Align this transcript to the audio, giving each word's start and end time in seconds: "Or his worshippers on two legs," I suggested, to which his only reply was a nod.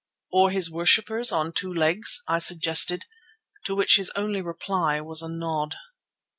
"Or 0.31 0.49
his 0.49 0.71
worshippers 0.71 1.31
on 1.31 1.51
two 1.51 1.71
legs," 1.71 2.23
I 2.27 2.39
suggested, 2.39 3.05
to 3.65 3.75
which 3.75 3.97
his 3.97 4.11
only 4.15 4.41
reply 4.41 4.99
was 4.99 5.21
a 5.21 5.29
nod. 5.29 5.75